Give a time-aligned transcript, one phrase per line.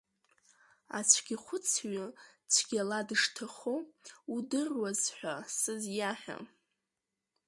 [0.97, 2.05] Ацәгьахәыцҩы
[2.51, 3.75] цәгьала дышҭахо
[4.35, 6.37] удыруаз ҳәа сызиаҳәа.